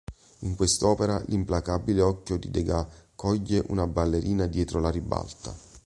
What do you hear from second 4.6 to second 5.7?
la ribalta.